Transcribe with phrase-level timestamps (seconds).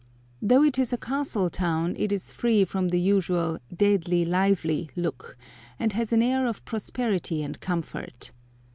[0.41, 5.37] Though it is a castle town, it is free from the usual "deadly lively" look,
[5.77, 8.31] and has an air of prosperity and comfort.